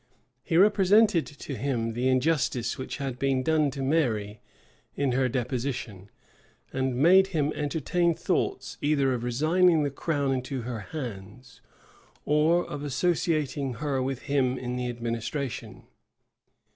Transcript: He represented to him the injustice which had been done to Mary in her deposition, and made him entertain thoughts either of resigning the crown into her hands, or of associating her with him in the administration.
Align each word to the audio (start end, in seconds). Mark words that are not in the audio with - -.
He 0.43 0.57
represented 0.57 1.27
to 1.27 1.53
him 1.55 1.93
the 1.93 2.07
injustice 2.07 2.75
which 2.75 2.97
had 2.97 3.19
been 3.19 3.43
done 3.43 3.69
to 3.69 3.83
Mary 3.83 4.41
in 4.95 5.11
her 5.11 5.29
deposition, 5.29 6.09
and 6.73 6.95
made 6.95 7.27
him 7.27 7.53
entertain 7.53 8.15
thoughts 8.15 8.79
either 8.81 9.13
of 9.13 9.23
resigning 9.23 9.83
the 9.83 9.91
crown 9.91 10.33
into 10.33 10.61
her 10.61 10.79
hands, 10.79 11.61
or 12.25 12.65
of 12.65 12.81
associating 12.81 13.75
her 13.75 14.01
with 14.01 14.23
him 14.23 14.57
in 14.57 14.75
the 14.75 14.87
administration. 14.89 15.83